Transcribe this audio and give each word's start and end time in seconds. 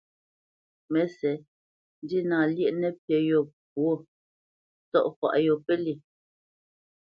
Mə́sɛ̌t, 0.91 1.41
ndína 2.03 2.37
lyéʼ 2.55 2.73
nəpí 2.81 3.13
yô 3.29 3.39
pwô, 3.71 3.89
ntsɔ̂faʼ 4.85 5.35
yô 5.45 5.55
pə́lyê. 5.65 5.95